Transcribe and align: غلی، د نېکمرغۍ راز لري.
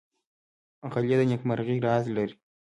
غلی، 0.91 1.15
د 1.19 1.21
نېکمرغۍ 1.29 1.77
راز 1.85 2.05
لري. 2.15 2.35